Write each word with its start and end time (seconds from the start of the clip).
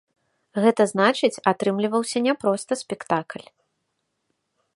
Гэта 0.63 0.87
значыць, 0.93 1.41
атрымліваўся 1.53 2.17
не 2.29 2.33
проста 2.45 2.71
спектакль. 2.83 3.45